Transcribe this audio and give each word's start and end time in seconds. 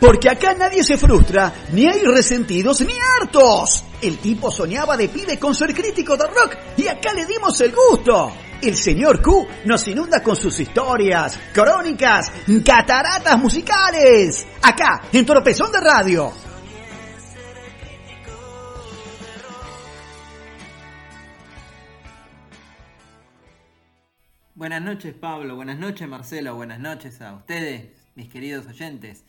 Porque 0.00 0.30
acá 0.30 0.54
nadie 0.54 0.84
se 0.84 0.96
frustra, 0.96 1.52
ni 1.72 1.86
hay 1.86 2.02
resentidos 2.04 2.80
ni 2.82 2.94
hartos. 3.20 3.84
El 4.00 4.18
tipo 4.18 4.50
soñaba 4.50 4.96
de 4.96 5.08
pibe 5.08 5.38
con 5.38 5.54
ser 5.54 5.74
crítico 5.74 6.16
de 6.16 6.26
rock 6.26 6.56
y 6.76 6.86
acá 6.86 7.12
le 7.12 7.26
dimos 7.26 7.60
el 7.60 7.74
gusto. 7.74 8.32
El 8.62 8.76
señor 8.76 9.20
Q 9.22 9.46
nos 9.64 9.86
inunda 9.88 10.22
con 10.22 10.36
sus 10.36 10.58
historias, 10.60 11.38
crónicas, 11.52 12.30
cataratas 12.64 13.38
musicales. 13.38 14.46
Acá, 14.62 15.02
en 15.12 15.26
Tropezón 15.26 15.72
de 15.72 15.80
Radio. 15.80 16.32
Buenas 24.54 24.82
noches 24.82 25.14
Pablo, 25.14 25.54
buenas 25.54 25.78
noches 25.78 26.08
Marcelo, 26.08 26.56
buenas 26.56 26.80
noches 26.80 27.20
a 27.20 27.32
ustedes, 27.32 27.90
mis 28.16 28.28
queridos 28.28 28.66
oyentes. 28.66 29.24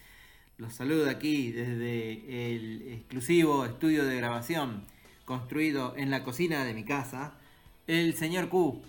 Los 0.60 0.74
saludo 0.74 1.10
aquí 1.10 1.54
desde 1.54 2.54
el 2.54 2.82
exclusivo 2.92 3.64
estudio 3.64 4.04
de 4.04 4.18
grabación 4.18 4.84
construido 5.24 5.96
en 5.96 6.12
la 6.12 6.26
cocina 6.26 6.66
de 6.66 6.74
mi 6.74 6.84
casa, 6.84 7.32
el 7.88 8.14
señor 8.16 8.50
Q, 8.50 8.82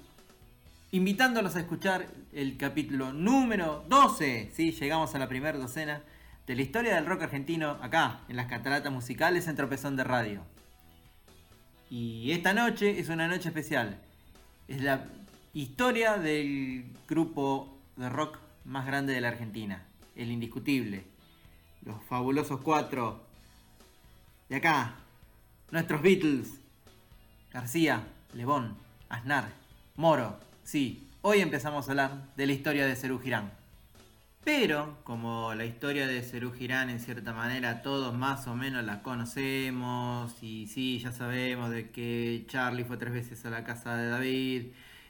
invitándolos 0.91 1.55
a 1.55 1.61
escuchar 1.61 2.09
el 2.33 2.57
capítulo 2.57 3.13
número 3.13 3.85
12, 3.89 4.51
¿sí? 4.53 4.73
llegamos 4.73 5.15
a 5.15 5.21
la 5.21 5.29
primera 5.29 5.57
docena 5.57 6.03
de 6.45 6.57
la 6.57 6.63
historia 6.63 6.97
del 6.97 7.07
rock 7.07 7.23
argentino 7.23 7.79
acá, 7.81 8.23
en 8.29 8.35
las 8.35 8.47
cataratas 8.47 8.93
musicales 8.93 9.47
en 9.47 9.55
Tropezón 9.55 9.95
de 9.95 10.03
Radio. 10.03 10.43
Y 11.89 12.33
esta 12.33 12.53
noche 12.53 12.99
es 12.99 13.11
una 13.11 13.29
noche 13.29 13.47
especial. 13.47 14.01
Es 14.67 14.83
la 14.83 15.07
Historia 15.55 16.17
del 16.17 16.85
grupo 17.09 17.79
de 17.97 18.09
rock 18.09 18.39
más 18.65 18.87
grande 18.87 19.13
de 19.13 19.21
la 19.21 19.29
Argentina, 19.29 19.85
el 20.17 20.33
indiscutible. 20.33 21.05
Los 21.85 22.03
fabulosos 22.05 22.61
cuatro. 22.61 23.21
De 24.49 24.57
acá, 24.57 24.95
nuestros 25.71 26.03
Beatles. 26.03 26.61
García, 27.53 28.07
Lebón, 28.35 28.77
Aznar, 29.09 29.49
Moro. 29.97 30.39
Sí, 30.63 31.09
hoy 31.23 31.41
empezamos 31.41 31.89
a 31.89 31.93
hablar 31.93 32.35
de 32.37 32.47
la 32.47 32.53
historia 32.53 32.87
de 32.87 32.97
Cerú 32.97 33.19
Girán. 33.19 33.51
Pero, 34.45 34.99
como 35.05 35.55
la 35.55 35.65
historia 35.65 36.07
de 36.07 36.23
Cerú 36.23 36.53
Girán 36.53 36.91
en 36.91 37.01
cierta 37.01 37.33
manera 37.33 37.83
todos 37.83 38.15
más 38.15 38.47
o 38.47 38.55
menos 38.55 38.85
la 38.85 39.03
conocemos, 39.03 40.43
y 40.43 40.67
sí, 40.67 40.99
ya 40.99 41.13
sabemos 41.13 41.71
de 41.71 41.91
que 41.91 42.45
Charlie 42.47 42.85
fue 42.85 42.97
tres 42.97 43.13
veces 43.13 43.45
a 43.45 43.51
la 43.51 43.65
casa 43.65 43.97
de 43.97 44.09
David, 44.09 44.67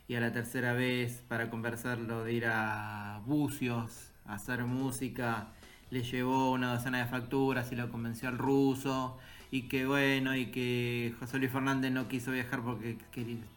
y 0.08 0.14
a 0.16 0.20
la 0.20 0.32
tercera 0.32 0.72
vez 0.72 1.22
para 1.28 1.50
conversarlo 1.50 2.24
de 2.24 2.32
ir 2.32 2.46
a 2.46 3.22
Bucios 3.26 4.10
a 4.26 4.34
hacer 4.34 4.64
música 4.64 5.48
le 5.90 6.02
llevó 6.02 6.52
una 6.52 6.72
docena 6.74 6.98
de 6.98 7.06
facturas 7.06 7.70
y 7.72 7.76
lo 7.76 7.90
convenció 7.90 8.28
al 8.28 8.38
ruso 8.38 9.18
y 9.50 9.62
que 9.62 9.86
bueno 9.86 10.36
y 10.36 10.46
que 10.46 11.14
José 11.18 11.38
Luis 11.38 11.50
Fernández 11.50 11.90
no 11.90 12.08
quiso 12.08 12.30
viajar 12.30 12.60
porque 12.60 12.96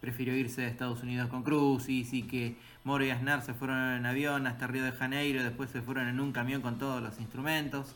prefirió 0.00 0.36
irse 0.36 0.64
a 0.64 0.68
Estados 0.68 1.02
Unidos 1.02 1.28
con 1.28 1.42
Cruz 1.42 1.88
y 1.88 2.22
que 2.22 2.56
Moro 2.82 3.04
y 3.04 3.10
Aznar 3.10 3.42
se 3.42 3.54
fueron 3.54 3.78
en 3.96 4.06
avión 4.06 4.46
hasta 4.46 4.66
Río 4.66 4.84
de 4.84 4.92
Janeiro 4.92 5.42
después 5.42 5.70
se 5.70 5.82
fueron 5.82 6.08
en 6.08 6.20
un 6.20 6.32
camión 6.32 6.62
con 6.62 6.78
todos 6.78 7.02
los 7.02 7.20
instrumentos 7.20 7.94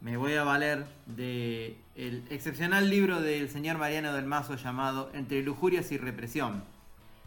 me 0.00 0.16
voy 0.16 0.34
a 0.34 0.44
valer 0.44 0.86
de 1.06 1.76
el 1.96 2.24
excepcional 2.30 2.90
libro 2.90 3.20
del 3.20 3.48
señor 3.48 3.78
Mariano 3.78 4.12
del 4.12 4.26
Mazo 4.26 4.56
llamado 4.56 5.10
Entre 5.14 5.42
lujurias 5.42 5.92
y 5.92 5.98
represión 5.98 6.64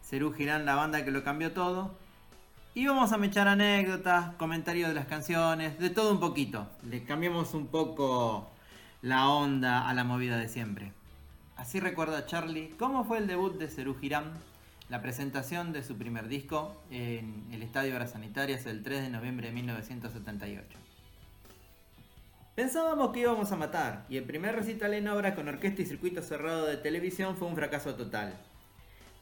Cerú 0.07 0.31
Girán, 0.33 0.65
la 0.65 0.75
banda 0.75 1.03
que 1.03 1.11
lo 1.11 1.23
cambió 1.23 1.51
todo. 1.51 1.95
Y 2.77 2.87
vamos 2.87 3.13
a 3.13 3.25
echar 3.25 3.47
anécdotas, 3.47 4.35
comentarios 4.35 4.89
de 4.89 4.95
las 4.95 5.05
canciones, 5.05 5.79
de 5.79 5.89
todo 5.89 6.11
un 6.11 6.19
poquito. 6.19 6.67
Le 6.83 7.05
cambiamos 7.05 7.53
un 7.53 7.67
poco 7.67 8.51
la 9.01 9.29
onda 9.29 9.87
a 9.87 9.93
la 9.93 10.03
movida 10.03 10.37
de 10.37 10.49
siempre. 10.49 10.91
Así 11.55 11.79
recuerda 11.79 12.25
Charlie 12.25 12.75
cómo 12.77 13.05
fue 13.05 13.19
el 13.19 13.27
debut 13.27 13.57
de 13.57 13.69
Cerú 13.69 13.95
Girán, 13.95 14.33
la 14.89 15.01
presentación 15.01 15.71
de 15.71 15.83
su 15.83 15.97
primer 15.97 16.27
disco 16.27 16.75
en 16.91 17.47
el 17.53 17.63
Estadio 17.63 17.95
Horas 17.95 18.11
Sanitarias 18.11 18.65
el 18.65 18.83
3 18.83 19.03
de 19.03 19.09
noviembre 19.09 19.47
de 19.47 19.53
1978. 19.53 20.77
Pensábamos 22.55 23.11
que 23.11 23.21
íbamos 23.21 23.53
a 23.53 23.55
matar, 23.55 24.05
y 24.09 24.17
el 24.17 24.25
primer 24.25 24.53
recital 24.53 24.93
en 24.95 25.07
obra 25.07 25.33
con 25.33 25.47
orquesta 25.47 25.81
y 25.81 25.85
circuito 25.85 26.21
cerrado 26.21 26.65
de 26.65 26.75
televisión 26.75 27.37
fue 27.37 27.47
un 27.47 27.55
fracaso 27.55 27.95
total. 27.95 28.37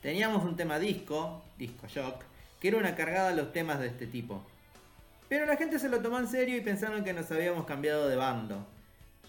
Teníamos 0.01 0.43
un 0.43 0.55
tema 0.55 0.79
disco, 0.79 1.43
disco 1.59 1.85
shock, 1.87 2.32
que 2.63 2.69
era 2.69 2.77
una 2.77 2.95
cargada 2.95 3.27
a 3.27 3.35
los 3.35 3.51
temas 3.51 3.81
de 3.81 3.87
este 3.87 4.07
tipo. 4.07 4.41
Pero 5.27 5.45
la 5.45 5.57
gente 5.57 5.79
se 5.79 5.89
lo 5.89 5.99
tomó 5.99 6.17
en 6.17 6.29
serio 6.29 6.55
y 6.55 6.61
pensaron 6.61 7.03
que 7.03 7.11
nos 7.11 7.29
habíamos 7.29 7.65
cambiado 7.65 8.07
de 8.07 8.15
bando. 8.15 8.65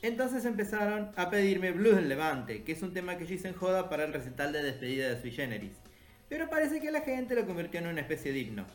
Entonces 0.02 0.44
empezaron 0.44 1.10
a 1.16 1.30
pedirme 1.30 1.72
Blues 1.72 1.96
del 1.96 2.08
Levante, 2.08 2.62
que 2.62 2.70
es 2.70 2.82
un 2.82 2.94
tema 2.94 3.18
que 3.18 3.26
yo 3.26 3.34
hice 3.34 3.48
en 3.48 3.54
joda 3.54 3.90
para 3.90 4.04
el 4.04 4.12
recital 4.12 4.52
de 4.52 4.62
despedida 4.62 5.08
de 5.08 5.20
Sui 5.20 5.32
Generis. 5.32 5.72
Pero 6.28 6.48
parece 6.48 6.80
que 6.80 6.92
la 6.92 7.00
gente 7.00 7.34
lo 7.34 7.44
convirtió 7.44 7.80
en 7.80 7.88
una 7.88 8.02
especie 8.02 8.32
de 8.32 8.38
himno. 8.38 8.66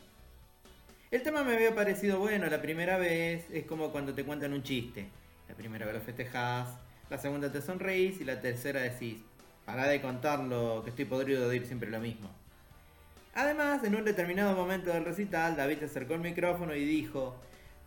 El 1.10 1.22
tema 1.22 1.42
me 1.42 1.54
había 1.54 1.74
parecido 1.74 2.18
bueno 2.18 2.46
la 2.48 2.60
primera 2.60 2.98
vez, 2.98 3.46
es 3.50 3.64
como 3.64 3.90
cuando 3.90 4.12
te 4.12 4.24
cuentan 4.24 4.52
un 4.52 4.62
chiste. 4.62 5.08
La 5.48 5.54
primera 5.54 5.86
vez 5.86 5.94
lo 5.94 6.02
festejás, 6.02 6.68
la 7.08 7.16
segunda 7.16 7.50
te 7.50 7.62
sonreís 7.62 8.20
y 8.20 8.24
la 8.24 8.42
tercera 8.42 8.82
decís, 8.82 9.22
para 9.64 9.88
de 9.88 10.02
contarlo, 10.02 10.82
que 10.84 10.90
estoy 10.90 11.06
podrido 11.06 11.40
de 11.40 11.48
oír 11.48 11.66
siempre 11.66 11.88
lo 11.88 11.98
mismo. 11.98 12.28
Además, 13.34 13.84
en 13.84 13.94
un 13.94 14.04
determinado 14.04 14.56
momento 14.56 14.92
del 14.92 15.04
recital, 15.04 15.56
David 15.56 15.78
se 15.78 15.84
acercó 15.86 16.14
al 16.14 16.20
micrófono 16.20 16.74
y 16.74 16.84
dijo, 16.84 17.40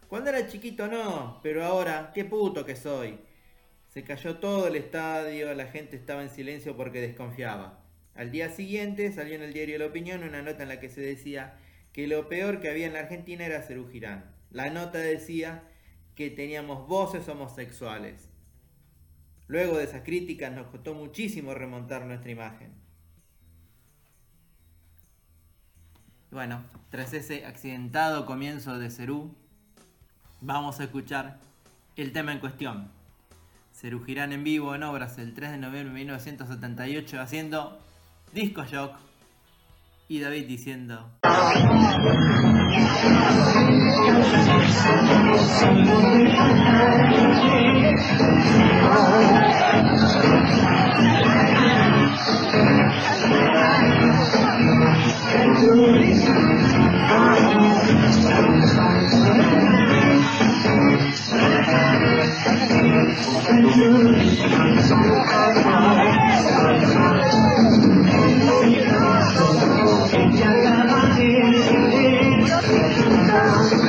cuando 0.08 0.30
era 0.30 0.48
chiquito 0.48 0.88
no, 0.88 1.40
pero 1.44 1.66
ahora, 1.66 2.12
qué 2.14 2.24
puto 2.24 2.66
que 2.66 2.76
soy. 2.76 3.20
Se 3.90 4.04
cayó 4.04 4.38
todo 4.38 4.68
el 4.68 4.76
estadio, 4.76 5.54
la 5.54 5.68
gente 5.68 5.96
estaba 5.96 6.24
en 6.24 6.30
silencio 6.30 6.78
porque 6.78 7.02
desconfiaba. 7.02 7.84
Al 8.16 8.32
día 8.32 8.50
siguiente 8.50 9.12
salió 9.12 9.36
en 9.36 9.42
el 9.42 9.54
diario 9.54 9.80
La 9.80 9.88
Opinión 9.88 10.24
una 10.24 10.42
nota 10.42 10.64
en 10.64 10.70
la 10.70 10.80
que 10.80 10.90
se 10.90 11.02
decía 11.02 11.56
que 11.92 12.08
lo 12.08 12.30
peor 12.30 12.60
que 12.60 12.70
había 12.70 12.88
en 12.88 12.94
la 12.94 13.00
Argentina 13.00 13.46
era 13.46 13.62
Cerú 13.64 13.90
Girán. 13.90 14.34
La 14.52 14.70
nota 14.70 15.00
decía 15.00 15.64
que 16.16 16.30
teníamos 16.30 16.88
voces 16.88 17.28
homosexuales. 17.28 18.30
Luego 19.48 19.78
de 19.78 19.86
esas 19.86 20.04
críticas 20.04 20.52
nos 20.52 20.68
costó 20.68 20.94
muchísimo 20.94 21.54
remontar 21.54 22.06
nuestra 22.06 22.32
imagen. 22.32 22.83
Bueno, 26.34 26.64
tras 26.90 27.14
ese 27.14 27.46
accidentado 27.46 28.26
comienzo 28.26 28.80
de 28.80 28.90
Cerú, 28.90 29.36
vamos 30.42 30.80
a 30.80 30.86
escuchar 30.86 31.38
el 31.96 32.12
tema 32.12 32.32
en 32.32 32.40
cuestión. 32.40 32.90
Cerú 33.72 34.04
Girán 34.04 34.34
en 34.34 34.44
vivo 34.44 34.74
en 34.74 34.82
obras 34.82 35.20
el 35.20 35.36
3 35.36 35.52
de 35.52 35.58
noviembre 35.60 35.94
de 35.94 36.00
1978 36.00 37.22
haciendo 37.22 37.80
Disco 38.34 38.66
Shock 38.66 38.96
y 40.08 40.22
David 40.22 40.48
diciendo... 40.48 41.08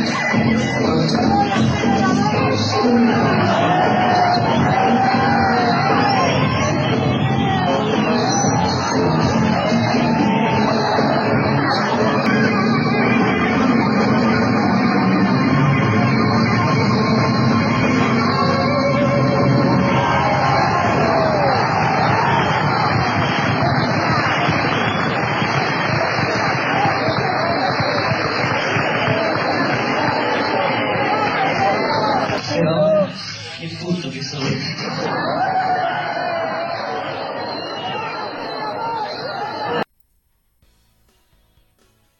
Thank 0.06 1.56
you. 1.56 1.73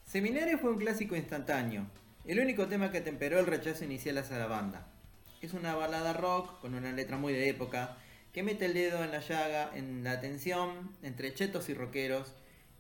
Seminario 0.06 0.58
fue 0.58 0.70
un 0.70 0.78
clásico 0.78 1.16
instantáneo, 1.16 1.86
el 2.24 2.40
único 2.40 2.66
tema 2.66 2.90
que 2.90 3.02
temperó 3.02 3.38
el 3.38 3.46
rechazo 3.46 3.84
inicial 3.84 4.16
hacia 4.16 4.38
la 4.38 4.46
banda. 4.46 4.86
es 5.42 5.52
una 5.52 5.74
balada 5.74 6.14
rock 6.14 6.60
con 6.60 6.74
una 6.74 6.92
letra 6.92 7.18
muy 7.18 7.34
de 7.34 7.50
época 7.50 7.98
que 8.32 8.42
mete 8.42 8.64
el 8.64 8.72
dedo 8.72 9.04
en 9.04 9.10
la 9.10 9.20
llaga, 9.20 9.70
en 9.74 10.02
la 10.02 10.22
tensión 10.22 10.92
entre 11.02 11.34
chetos 11.34 11.68
y 11.68 11.74
rockeros, 11.74 12.32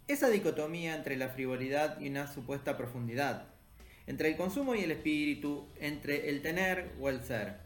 esa 0.08 0.30
dicotomía 0.30 0.96
entre 0.96 1.16
la 1.18 1.28
frivolidad 1.28 2.00
y 2.00 2.08
una 2.08 2.32
supuesta 2.32 2.78
profundidad, 2.78 3.44
entre 4.06 4.30
el 4.30 4.36
consumo 4.38 4.74
y 4.74 4.80
el 4.80 4.90
espíritu, 4.90 5.68
entre 5.80 6.30
el 6.30 6.40
tener 6.40 6.92
o 6.98 7.10
el 7.10 7.22
ser. 7.24 7.63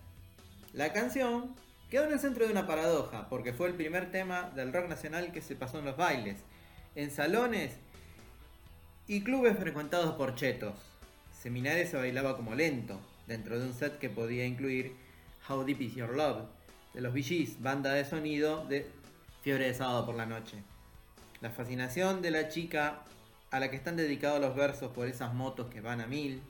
La 0.72 0.92
canción 0.92 1.54
quedó 1.90 2.04
en 2.04 2.12
el 2.12 2.20
centro 2.20 2.44
de 2.44 2.52
una 2.52 2.66
paradoja, 2.66 3.28
porque 3.28 3.54
fue 3.54 3.68
el 3.68 3.74
primer 3.74 4.10
tema 4.10 4.50
del 4.54 4.72
rock 4.72 4.88
nacional 4.88 5.32
que 5.32 5.40
se 5.40 5.56
pasó 5.56 5.78
en 5.78 5.86
los 5.86 5.96
bailes, 5.96 6.36
en 6.94 7.10
salones 7.10 7.72
y 9.06 9.22
clubes 9.22 9.58
frecuentados 9.58 10.14
por 10.16 10.34
chetos. 10.34 10.74
Seminario 11.32 11.86
se 11.86 11.96
bailaba 11.96 12.36
como 12.36 12.54
lento, 12.54 13.00
dentro 13.26 13.58
de 13.58 13.66
un 13.66 13.72
set 13.72 13.98
que 13.98 14.10
podía 14.10 14.44
incluir 14.44 14.94
How 15.48 15.64
Deep 15.64 15.80
Is 15.80 15.94
Your 15.94 16.14
Love, 16.14 16.46
de 16.92 17.00
los 17.00 17.14
Bee 17.14 17.56
banda 17.60 17.94
de 17.94 18.04
sonido 18.04 18.66
de 18.66 18.86
Fiebre 19.42 19.68
de 19.68 19.74
Sábado 19.74 20.04
por 20.04 20.16
la 20.16 20.26
Noche. 20.26 20.58
La 21.40 21.50
fascinación 21.50 22.20
de 22.20 22.30
la 22.30 22.48
chica 22.48 23.04
a 23.50 23.60
la 23.60 23.70
que 23.70 23.76
están 23.76 23.96
dedicados 23.96 24.40
los 24.40 24.54
versos 24.54 24.92
por 24.92 25.08
esas 25.08 25.32
motos 25.32 25.68
que 25.68 25.80
van 25.80 26.02
a 26.02 26.06
mil, 26.06 26.42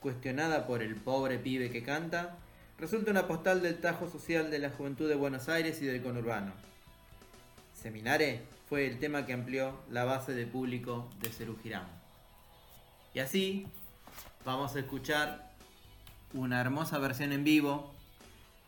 cuestionada 0.00 0.66
por 0.66 0.82
el 0.82 0.96
pobre 0.96 1.38
pibe 1.38 1.70
que 1.70 1.84
canta, 1.84 2.38
resulta 2.82 3.12
una 3.12 3.28
postal 3.28 3.62
del 3.62 3.78
tajo 3.78 4.10
social 4.10 4.50
de 4.50 4.58
la 4.58 4.70
juventud 4.70 5.08
de 5.08 5.14
Buenos 5.14 5.48
Aires 5.48 5.80
y 5.80 5.84
del 5.84 6.02
conurbano. 6.02 6.52
Seminare 7.80 8.42
fue 8.68 8.88
el 8.88 8.98
tema 8.98 9.24
que 9.24 9.32
amplió 9.32 9.78
la 9.88 10.02
base 10.02 10.34
de 10.34 10.46
público 10.46 11.08
de 11.20 11.28
Cerú 11.28 11.56
Girán. 11.62 11.86
Y 13.14 13.20
así 13.20 13.68
vamos 14.44 14.74
a 14.74 14.80
escuchar 14.80 15.52
una 16.34 16.60
hermosa 16.60 16.98
versión 16.98 17.30
en 17.30 17.44
vivo 17.44 17.94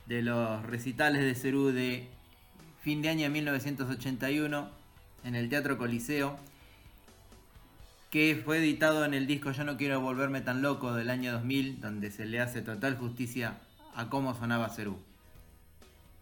de 0.06 0.22
los 0.22 0.64
recitales 0.64 1.22
de 1.22 1.34
Cerú 1.34 1.72
de 1.72 2.06
fin 2.82 3.02
de 3.02 3.08
año 3.08 3.24
de 3.24 3.30
1981 3.30 4.70
en 5.24 5.34
el 5.34 5.48
Teatro 5.48 5.76
Coliseo, 5.76 6.38
que 8.12 8.40
fue 8.44 8.58
editado 8.58 9.04
en 9.04 9.12
el 9.12 9.26
disco 9.26 9.50
Yo 9.50 9.64
no 9.64 9.76
quiero 9.76 10.00
volverme 10.00 10.40
tan 10.40 10.62
loco 10.62 10.94
del 10.94 11.10
año 11.10 11.32
2000, 11.32 11.80
donde 11.80 12.12
se 12.12 12.26
le 12.26 12.38
hace 12.38 12.62
total 12.62 12.96
justicia 12.96 13.58
a 13.94 14.08
cómo 14.08 14.34
sonaba 14.34 14.68
Cerú. 14.68 14.96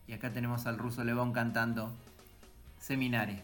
Y 0.07 0.13
acá 0.13 0.33
tenemos 0.33 0.67
al 0.67 0.79
ruso 0.79 1.05
Levón 1.05 1.33
cantando 1.33 1.91
Seminare. 2.79 3.43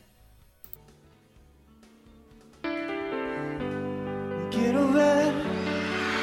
Quiero 4.51 4.93
ver, 4.93 5.33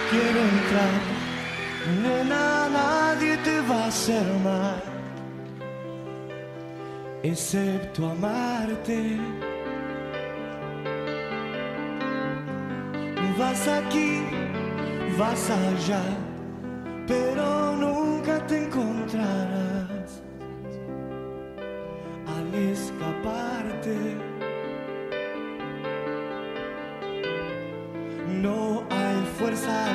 quiero 0.10 0.40
entrar, 0.40 0.90
nena, 2.04 2.70
nadie 2.70 3.38
te 3.38 3.62
va 3.62 3.86
a 3.86 3.88
hacer 3.88 4.26
mal, 4.44 4.84
excepto 7.24 8.10
amarte. 8.10 9.18
Vas 13.38 13.68
aquí, 13.68 14.24
vas 15.18 15.50
allá, 15.50 16.02
pero 17.08 17.76
nunca 17.76 18.46
te 18.48 18.66
encontrarás 18.66 20.22
al 22.28 22.54
escaparte. 22.56 23.98
No 28.42 28.84
hay 28.90 29.26
fuerza 29.38 29.88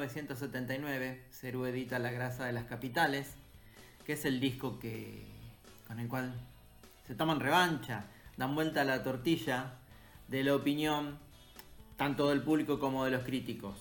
1979, 0.00 1.20
Cerú 1.30 1.66
edita 1.66 1.98
La 1.98 2.10
grasa 2.10 2.46
de 2.46 2.52
las 2.52 2.64
capitales, 2.64 3.34
que 4.06 4.14
es 4.14 4.24
el 4.24 4.40
disco 4.40 4.78
que, 4.78 5.26
con 5.86 6.00
el 6.00 6.08
cual 6.08 6.32
se 7.06 7.14
toman 7.14 7.38
revancha, 7.38 8.04
dan 8.38 8.54
vuelta 8.54 8.80
a 8.80 8.84
la 8.84 9.02
tortilla 9.02 9.74
de 10.28 10.42
la 10.42 10.54
opinión 10.54 11.18
tanto 11.98 12.30
del 12.30 12.42
público 12.42 12.78
como 12.78 13.04
de 13.04 13.10
los 13.10 13.24
críticos. 13.24 13.76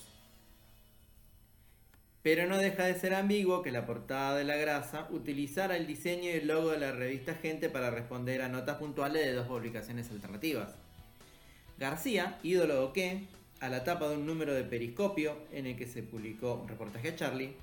Pero 2.22 2.48
no 2.48 2.58
deja 2.58 2.84
de 2.84 3.00
ser 3.00 3.14
ambiguo 3.14 3.62
que 3.62 3.72
la 3.72 3.86
portada 3.86 4.36
de 4.36 4.44
La 4.44 4.58
grasa 4.58 5.08
utilizara 5.12 5.78
el 5.78 5.88
diseño 5.88 6.26
y 6.26 6.34
el 6.34 6.48
logo 6.48 6.72
de 6.72 6.80
la 6.80 6.92
revista 6.92 7.34
Gente 7.34 7.70
para 7.70 7.92
responder 7.92 8.42
a 8.42 8.50
notas 8.50 8.76
puntuales 8.76 9.26
de 9.26 9.32
dos 9.32 9.48
publicaciones 9.48 10.12
alternativas. 10.12 10.76
García, 11.78 12.40
ídolo 12.44 12.84
o 12.84 12.92
qué, 12.92 13.26
a 13.60 13.70
la 13.70 13.84
tapa 13.84 14.08
de 14.08 14.16
un 14.16 14.26
número 14.26 14.54
de 14.54 14.64
Periscopio 14.64 15.38
en 15.52 15.66
el 15.66 15.76
que 15.76 15.88
se 15.88 16.04
publicó 16.04 16.56
un 16.56 16.68
reportaje 16.68 17.10
a 17.10 17.16
Charlie, 17.16 17.54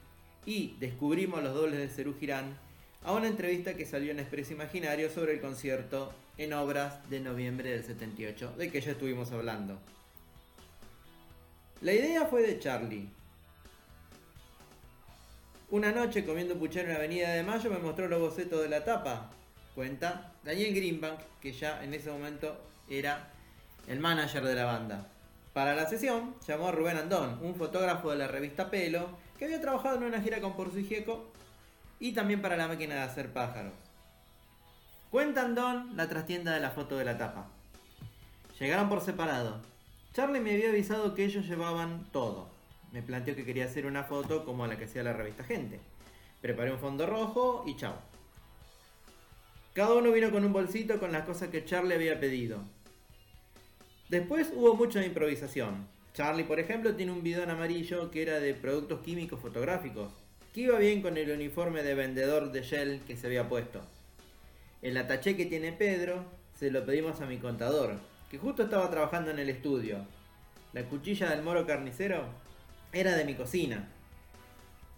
y 0.45 0.77
descubrimos 0.79 1.43
los 1.43 1.55
dobles 1.55 1.81
de 1.81 1.89
Cerú 1.89 2.15
Girán 2.19 2.57
a 3.03 3.13
una 3.13 3.27
entrevista 3.27 3.75
que 3.75 3.85
salió 3.85 4.13
en 4.13 4.21
Expreso 4.21 4.53
Imaginario 4.53 5.11
sobre 5.11 5.35
el 5.35 5.41
concierto 5.41 6.13
en 6.39 6.53
obras 6.53 7.09
de 7.09 7.21
noviembre 7.21 7.71
del 7.71 7.85
78, 7.85 8.55
de 8.57 8.71
que 8.71 8.81
ya 8.81 8.93
estuvimos 8.93 9.33
hablando. 9.33 9.79
La 11.81 11.93
idea 11.93 12.27
fue 12.27 12.43
de 12.43 12.59
Charlie. 12.59 13.09
Una 15.71 15.93
noche 15.93 16.25
comiendo 16.25 16.57
puchero 16.57 16.87
en 16.87 16.93
la 16.93 16.99
Avenida 16.99 17.33
de 17.33 17.43
Mayo 17.43 17.71
me 17.71 17.79
mostró 17.79 18.09
los 18.09 18.21
bocetos 18.21 18.63
de 18.63 18.69
la 18.69 18.85
tapa. 18.85 19.31
Cuenta 19.75 20.33
Daniel 20.45 20.75
Greenbank, 20.75 21.19
que 21.41 21.53
ya 21.53 21.83
en 21.85 21.93
ese 21.93 22.11
momento 22.11 22.57
era 22.89 23.31
el 23.89 23.99
manager 24.01 24.45
de 24.45 24.55
la 24.55 24.65
banda. 24.65 25.07
Para 25.57 25.75
la 25.75 25.89
sesión 25.89 26.35
llamó 26.47 26.69
a 26.69 26.73
Rubén 26.73 26.99
Andón, 26.99 27.39
un 27.41 27.55
fotógrafo 27.55 28.11
de 28.11 28.19
la 28.19 28.29
revista 28.29 28.69
Pelo, 28.69 29.09
que 29.39 29.47
había 29.47 29.59
trabajado 29.59 29.97
en 29.97 30.03
una 30.03 30.21
gira 30.21 30.43
con 30.43 30.55
Porcio 30.55 30.81
y 30.81 30.85
Gieco 30.85 31.33
y 31.99 32.13
también 32.13 32.43
para 32.43 32.59
la 32.59 32.69
máquina 32.69 32.97
de 32.97 33.01
hacer 33.01 33.33
pájaros. 33.33 33.73
Cuenta 35.11 35.41
Andón 35.41 35.97
la 35.97 36.11
trastienda 36.11 36.53
de 36.53 36.61
la 36.61 36.73
foto 36.73 36.99
de 36.99 37.07
la 37.07 37.17
tapa. 37.17 37.47
Llegaron 38.61 38.91
por 38.91 39.01
separado. 39.01 39.63
Charlie 40.13 40.41
me 40.41 40.53
había 40.53 40.69
avisado 40.69 41.15
que 41.15 41.25
ellos 41.25 41.49
llevaban 41.49 42.05
todo. 42.13 42.51
Me 42.93 43.01
planteó 43.01 43.35
que 43.35 43.47
quería 43.47 43.65
hacer 43.65 43.87
una 43.87 44.05
foto 44.05 44.45
como 44.45 44.67
la 44.67 44.77
que 44.77 44.85
hacía 44.85 45.05
la 45.05 45.15
revista 45.15 45.43
Gente. 45.43 45.81
Preparé 46.43 46.71
un 46.71 46.81
fondo 46.81 47.07
rojo 47.07 47.65
y 47.67 47.77
chao. 47.77 47.95
Cada 49.73 49.95
uno 49.95 50.13
vino 50.13 50.31
con 50.31 50.45
un 50.45 50.53
bolsito 50.53 51.01
con 51.01 51.13
las 51.13 51.25
cosas 51.25 51.49
que 51.49 51.65
Charlie 51.65 51.95
había 51.95 52.21
pedido. 52.21 52.76
Después 54.09 54.53
hubo 54.55 54.75
mucha 54.75 55.05
improvisación. 55.05 55.89
Charlie, 56.15 56.45
por 56.45 56.61
ejemplo, 56.61 56.95
tiene 56.95 57.11
un 57.11 57.25
bidón 57.25 57.51
amarillo 57.51 58.11
que 58.13 58.23
era 58.23 58.39
de 58.39 58.55
productos 58.55 59.01
químicos 59.01 59.41
fotográficos, 59.41 60.13
que 60.55 60.61
iba 60.61 60.79
bien 60.79 61.03
con 61.03 61.17
el 61.17 61.31
uniforme 61.31 61.83
de 61.83 61.95
vendedor 61.95 62.53
de 62.53 62.63
Shell 62.63 63.01
que 63.01 63.17
se 63.17 63.27
había 63.27 63.49
puesto. 63.49 63.83
El 64.81 64.97
ataché 64.97 65.37
que 65.37 65.47
tiene 65.47 65.73
Pedro 65.73 66.25
se 66.55 66.71
lo 66.71 66.87
pedimos 66.87 67.21
a 67.21 67.27
mi 67.27 67.39
contador, 67.39 67.99
que 68.31 68.39
justo 68.39 68.63
estaba 68.63 68.89
trabajando 68.91 69.33
en 69.33 69.41
el 69.41 69.51
estudio. 69.51 70.07
La 70.73 70.85
cuchilla 70.85 71.29
del 71.29 71.43
moro 71.43 71.67
carnicero 71.67 72.27
era 72.93 73.17
de 73.17 73.25
mi 73.25 73.35
cocina. 73.35 73.89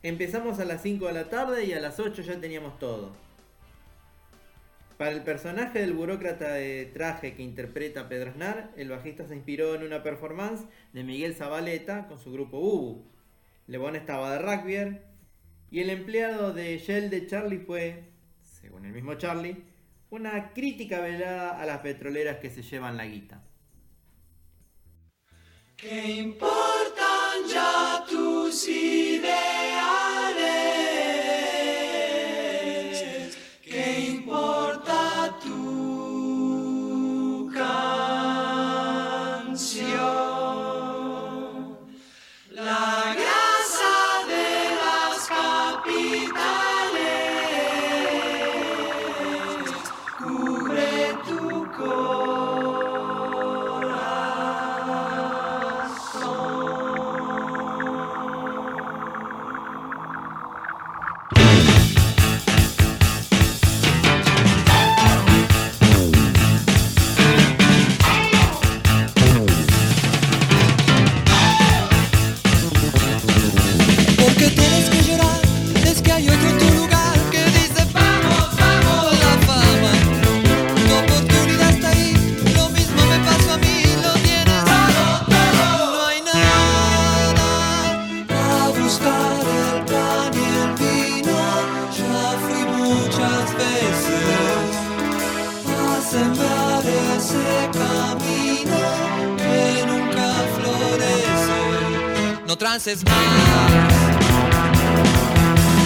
Empezamos 0.03 0.61
a 0.61 0.67
las 0.67 0.83
5 0.83 1.07
de 1.07 1.13
la 1.15 1.31
tarde 1.31 1.65
y 1.65 1.73
a 1.73 1.81
las 1.81 1.99
8 1.99 2.21
ya 2.23 2.39
teníamos 2.39 2.79
todo. 2.79 3.11
Para 4.99 5.13
el 5.13 5.23
personaje 5.23 5.79
del 5.79 5.93
burócrata 5.93 6.55
de 6.55 6.87
traje 6.87 7.35
que 7.35 7.45
interpreta 7.45 8.09
Pedro 8.09 8.31
Aznar, 8.31 8.73
el 8.77 8.89
bajista 8.89 9.29
se 9.29 9.37
inspiró 9.37 9.77
en 9.77 9.85
una 9.85 10.03
performance 10.03 10.67
de 10.93 11.05
Miguel 11.05 11.37
Zabaleta 11.37 12.09
con 12.09 12.19
su 12.19 12.33
grupo 12.33 12.59
Ubu. 12.59 13.05
Lebón 13.69 13.95
estaba 13.95 14.33
de 14.33 14.39
rugby 14.41 14.99
y 15.71 15.81
el 15.81 15.91
empleado 15.91 16.53
de 16.53 16.77
Shell 16.79 17.11
de 17.11 17.29
Charlie 17.29 17.61
fue, 17.61 18.11
según 18.43 18.87
el 18.87 18.93
mismo 18.93 19.15
Charlie, 19.15 19.63
una 20.11 20.53
crítica 20.53 21.01
velada 21.01 21.61
a 21.61 21.65
las 21.65 21.79
petroleras 21.79 22.39
que 22.39 22.51
se 22.51 22.63
llevan 22.63 22.97
la 22.97 23.07
guita. 23.07 23.45
¿Qué 25.77 26.17
importan 26.17 27.47
ya 27.49 28.05
tus 28.11 28.67
ideales? 28.67 29.48
Trances 102.79 103.05
más. 103.05 103.15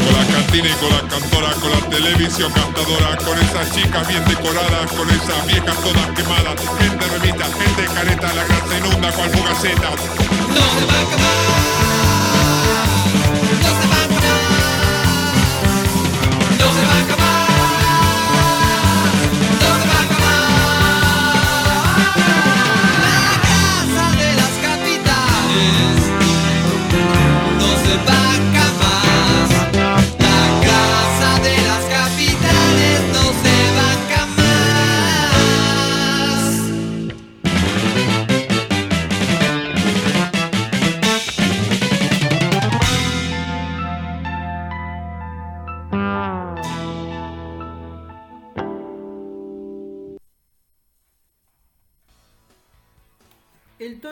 Con 0.05 0.15
la 0.15 0.27
cantina 0.35 0.69
y 0.69 0.73
con 0.73 0.91
la 0.91 1.01
cantora, 1.09 1.53
con 1.55 1.71
la 1.71 1.81
televisión 1.89 2.53
cantadora, 2.53 3.17
con 3.25 3.39
esas 3.39 3.75
chicas 3.75 4.07
bien 4.09 4.25
decoradas, 4.27 4.93
con 4.93 5.09
esas 5.09 5.47
viejas 5.47 5.77
todas 5.81 6.07
quemadas, 6.11 6.61
gente 6.79 7.07
remita, 7.07 7.45
gente 7.45 7.95
careta, 7.95 8.33
la 8.35 8.45
grasa 8.45 8.79
inunda 8.79 9.13
cual 9.13 9.31
fugaceta. 9.31 9.91
No 9.91 10.81
se 10.81 10.87
va 10.87 10.99
a 10.99 11.03
acabar. 11.03 11.72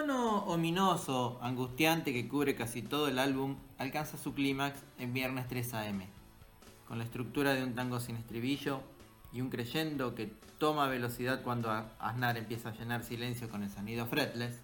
Tono 0.01 0.45
ominoso, 0.47 1.39
angustiante 1.43 2.15
que 2.15 2.27
cubre 2.27 2.57
casi 2.57 2.81
todo 2.81 3.09
el 3.09 3.19
álbum 3.19 3.57
alcanza 3.77 4.17
su 4.17 4.33
clímax 4.33 4.81
en 4.99 5.13
Viernes 5.13 5.47
3 5.47 5.75
AM, 5.75 6.05
con 6.89 6.97
la 6.97 7.05
estructura 7.05 7.53
de 7.53 7.63
un 7.63 7.75
tango 7.75 8.01
sin 8.01 8.17
estribillo 8.17 8.81
y 9.31 9.43
un 9.43 9.51
creyendo 9.51 10.15
que 10.15 10.33
toma 10.59 10.89
velocidad 10.89 11.43
cuando 11.43 11.71
Aznar 11.99 12.39
empieza 12.39 12.71
a 12.71 12.73
llenar 12.73 13.05
silencio 13.05 13.51
con 13.51 13.63
el 13.63 13.69
sonido 13.69 14.07
fretless, 14.07 14.61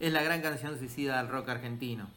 es 0.00 0.12
la 0.12 0.22
gran 0.24 0.42
canción 0.42 0.76
suicida 0.76 1.18
del 1.18 1.28
rock 1.28 1.50
argentino. 1.50 2.08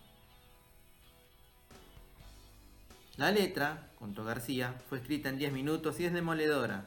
La 3.17 3.29
letra, 3.29 3.91
junto 3.99 4.25
García, 4.25 4.73
fue 4.89 4.97
escrita 4.97 5.29
en 5.29 5.37
10 5.37 5.53
minutos 5.53 5.99
y 5.99 6.05
es 6.05 6.13
demoledora, 6.13 6.85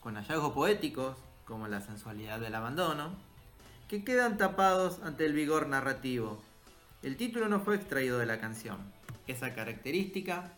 con 0.00 0.16
hallazgos 0.16 0.52
poéticos 0.52 1.16
como 1.46 1.66
la 1.66 1.80
sensualidad 1.80 2.40
del 2.40 2.54
abandono, 2.54 3.14
que 3.88 4.02
quedan 4.02 4.36
tapados 4.36 5.00
ante 5.02 5.26
el 5.26 5.32
vigor 5.32 5.68
narrativo. 5.68 6.42
El 7.02 7.16
título 7.16 7.48
no 7.48 7.60
fue 7.60 7.76
extraído 7.76 8.18
de 8.18 8.26
la 8.26 8.40
canción. 8.40 8.78
Esa 9.28 9.54
característica, 9.54 10.52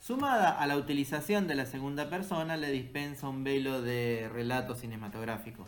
sumada 0.00 0.50
a 0.50 0.66
la 0.66 0.76
utilización 0.76 1.46
de 1.46 1.54
la 1.54 1.66
segunda 1.66 2.10
persona, 2.10 2.56
le 2.56 2.72
dispensa 2.72 3.28
un 3.28 3.44
velo 3.44 3.82
de 3.82 4.28
relato 4.32 4.74
cinematográfico. 4.74 5.66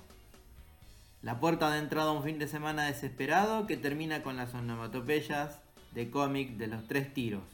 La 1.23 1.39
puerta 1.39 1.71
de 1.71 1.79
entrada 1.79 2.11
a 2.11 2.15
un 2.15 2.25
fin 2.25 2.39
de 2.39 2.49
semana 2.49 2.87
desesperado 2.87 3.67
que 3.67 3.77
termina 3.77 4.23
con 4.23 4.37
las 4.37 4.53
onomatopeyas 4.53 5.61
de 5.93 6.11
cómic 6.11 6.57
de 6.57 6.67
los 6.67 6.87
tres 6.89 7.15
tiros. 7.15 7.45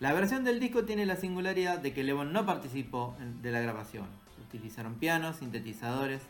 La 0.00 0.14
versión 0.14 0.44
del 0.44 0.60
disco 0.60 0.84
tiene 0.84 1.06
la 1.06 1.16
singularidad 1.16 1.78
de 1.78 1.92
que 1.92 2.04
Levon 2.04 2.32
no 2.32 2.46
participó 2.46 3.16
de 3.42 3.50
la 3.50 3.60
grabación. 3.60 4.06
Utilizaron 4.48 4.94
pianos, 4.94 5.36
sintetizadores, 5.36 6.22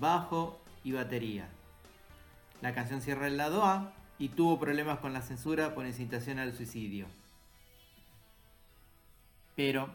bajo 0.00 0.60
y 0.82 0.92
batería. 0.92 1.48
La 2.62 2.74
canción 2.74 3.00
cierra 3.02 3.26
el 3.26 3.36
lado 3.36 3.64
A 3.64 3.92
y 4.18 4.30
tuvo 4.30 4.58
problemas 4.58 4.98
con 4.98 5.12
la 5.12 5.22
censura 5.22 5.74
por 5.74 5.86
incitación 5.86 6.38
al 6.38 6.54
suicidio. 6.54 7.06
Pero 9.56 9.90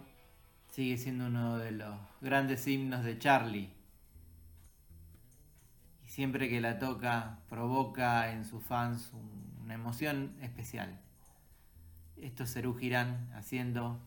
sigue 0.72 0.98
siendo 0.98 1.28
uno 1.28 1.58
de 1.58 1.72
los 1.72 1.96
grandes 2.22 2.68
himnos 2.68 3.04
de 3.04 3.18
Charlie. 3.18 3.70
Y 6.06 6.08
siempre 6.10 6.50
que 6.50 6.62
la 6.62 6.80
toca 6.80 7.40
provoca 7.50 8.32
en 8.32 8.46
sus 8.46 8.64
fans 8.64 9.12
un- 9.14 9.46
una 9.64 9.74
emoción 9.74 10.36
especial. 10.42 11.00
Estos 12.18 12.54
Cerú 12.54 12.76
Girán 12.76 13.32
haciendo 13.36 14.00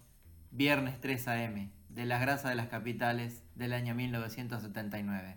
Viernes 0.51 1.01
3 1.01 1.29
AM 1.29 1.71
de 1.89 2.07
las 2.07 2.21
grasas 2.21 2.51
de 2.51 2.55
las 2.55 2.69
capitales 2.69 3.43
del 3.55 3.73
año 3.73 3.95
1979. 3.95 5.37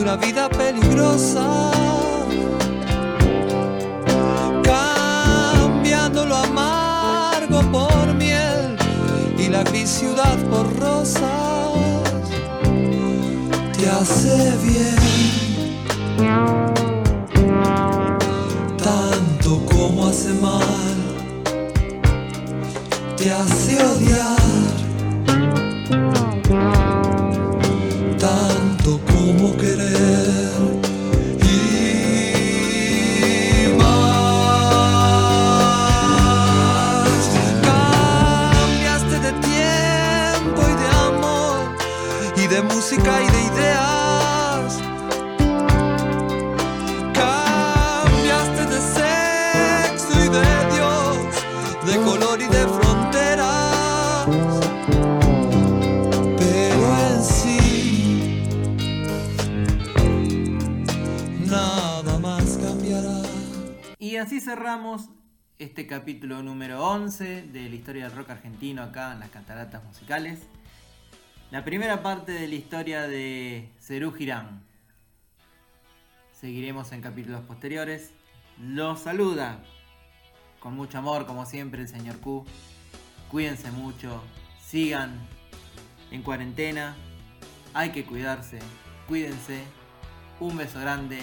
una 0.00 0.16
vida 0.16 0.48
peligrosa. 0.48 1.70
Cambiando 4.62 6.24
lo 6.24 6.36
amargo 6.36 7.60
por 7.70 8.14
miel 8.14 8.76
y 9.38 9.48
la 9.48 9.62
gris 9.64 9.90
ciudad 9.90 10.38
por 10.50 10.74
rosas. 10.78 11.20
Te 13.76 13.88
hace 13.88 14.56
bien 14.62 15.00
tanto 18.82 19.64
como 19.66 20.06
hace 20.08 20.32
mal, 20.34 20.96
te 23.16 23.30
hace 23.30 23.82
odiar 23.84 24.40
tanto 28.18 29.00
como 29.06 29.56
querer 29.56 29.89
Y 64.10 64.16
así 64.16 64.40
cerramos 64.40 65.08
este 65.60 65.86
capítulo 65.86 66.42
número 66.42 66.84
11 66.84 67.42
de 67.42 67.68
la 67.68 67.76
historia 67.76 68.08
del 68.08 68.16
rock 68.16 68.30
argentino 68.30 68.82
acá 68.82 69.12
en 69.12 69.20
las 69.20 69.30
cataratas 69.30 69.84
musicales. 69.84 70.40
La 71.52 71.64
primera 71.64 72.02
parte 72.02 72.32
de 72.32 72.48
la 72.48 72.54
historia 72.56 73.06
de 73.06 73.70
Cerú 73.78 74.10
Girán. 74.10 74.64
Seguiremos 76.32 76.90
en 76.90 77.02
capítulos 77.02 77.42
posteriores. 77.42 78.10
Los 78.58 78.98
saluda 78.98 79.62
con 80.58 80.74
mucho 80.74 80.98
amor, 80.98 81.24
como 81.24 81.46
siempre, 81.46 81.82
el 81.82 81.88
señor 81.88 82.18
Q. 82.18 82.44
Cuídense 83.30 83.70
mucho, 83.70 84.24
sigan 84.60 85.20
en 86.10 86.22
cuarentena. 86.22 86.96
Hay 87.74 87.92
que 87.92 88.04
cuidarse, 88.04 88.58
cuídense. 89.06 89.62
Un 90.40 90.56
beso 90.56 90.80
grande 90.80 91.22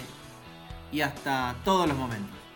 y 0.90 1.02
hasta 1.02 1.54
todos 1.64 1.86
los 1.86 1.98
momentos. 1.98 2.47